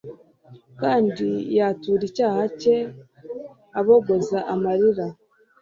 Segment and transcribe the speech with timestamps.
[0.81, 1.27] kandi
[1.57, 2.77] yatura icyaha cye
[3.79, 5.05] abogoza amarira.